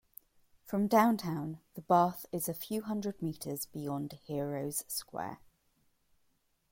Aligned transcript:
From 0.65 0.87
downtown, 0.87 1.59
the 1.75 1.83
bath 1.83 2.25
is 2.31 2.49
a 2.49 2.55
few 2.55 2.81
hundred 2.81 3.21
metres 3.21 3.67
beyond 3.67 4.13
Heroes' 4.23 4.83
Square. 4.87 5.37